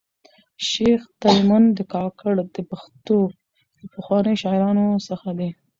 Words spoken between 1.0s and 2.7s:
تیمن کاکړ د